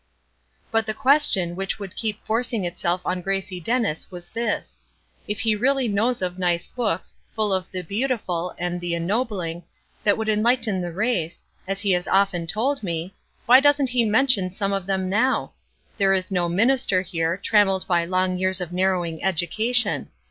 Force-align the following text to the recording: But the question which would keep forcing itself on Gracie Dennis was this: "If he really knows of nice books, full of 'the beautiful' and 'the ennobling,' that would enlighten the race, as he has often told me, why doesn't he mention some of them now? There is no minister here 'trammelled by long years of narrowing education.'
But 0.71 0.87
the 0.87 0.95
question 0.95 1.55
which 1.55 1.77
would 1.77 1.95
keep 1.95 2.25
forcing 2.25 2.65
itself 2.65 3.01
on 3.05 3.21
Gracie 3.21 3.59
Dennis 3.59 4.09
was 4.09 4.31
this: 4.31 4.79
"If 5.27 5.41
he 5.41 5.55
really 5.55 5.87
knows 5.87 6.23
of 6.23 6.39
nice 6.39 6.65
books, 6.67 7.15
full 7.35 7.53
of 7.53 7.69
'the 7.69 7.83
beautiful' 7.83 8.55
and 8.57 8.81
'the 8.81 8.95
ennobling,' 8.95 9.61
that 10.03 10.17
would 10.17 10.27
enlighten 10.27 10.81
the 10.81 10.91
race, 10.91 11.43
as 11.67 11.81
he 11.81 11.91
has 11.91 12.07
often 12.07 12.47
told 12.47 12.81
me, 12.81 13.13
why 13.45 13.59
doesn't 13.59 13.89
he 13.89 14.03
mention 14.03 14.49
some 14.51 14.73
of 14.73 14.87
them 14.87 15.07
now? 15.07 15.53
There 15.99 16.15
is 16.15 16.31
no 16.31 16.49
minister 16.49 17.03
here 17.03 17.37
'trammelled 17.37 17.85
by 17.87 18.03
long 18.03 18.39
years 18.39 18.59
of 18.59 18.73
narrowing 18.73 19.23
education.' 19.23 20.09